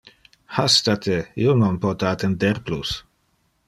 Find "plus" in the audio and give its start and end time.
2.71-3.01